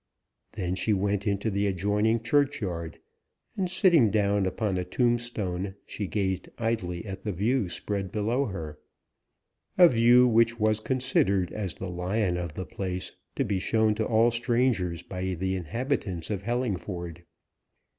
[0.53, 2.97] Then she went into the adjoining churchyard,
[3.55, 8.79] and sitting down upon a tombstone, she gazed idly at the view spread below her
[9.77, 14.05] a view which was considered as the lion of the place, to be shown to
[14.07, 17.23] all strangers by the inhabitants of Hellingford.